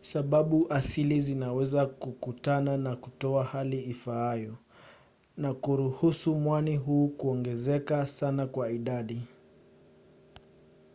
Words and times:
sababu 0.00 0.72
asilia 0.72 1.20
zinaweza 1.20 1.86
kukutana 1.86 2.76
na 2.76 2.96
kutoa 2.96 3.44
hali 3.44 3.84
ifaayo 3.84 4.56
na 5.36 5.54
kuruhusu 5.54 6.34
mwani 6.34 6.76
huu 6.76 7.08
kuongezeka 7.08 8.06
sana 8.06 8.46
kwa 8.46 8.70
idadi 8.70 9.22